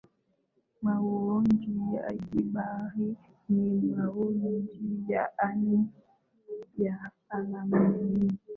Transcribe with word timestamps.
mauaji 0.81 1.77
ya 1.93 2.09
kimbari 2.13 3.15
ni 3.49 3.81
mauaji 3.81 5.03
ya 5.07 5.37
aina 5.37 5.83
ya 6.77 7.11
halaiki 7.29 8.37